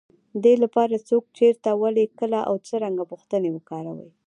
دې 0.43 0.53
لپاره، 0.63 1.03
څوک، 1.09 1.23
چېرته، 1.37 1.69
ولې، 1.81 2.03
کله 2.19 2.39
او 2.49 2.55
څرنګه 2.67 3.03
پوښتنې 3.11 3.49
وکاروئ. 3.51 4.09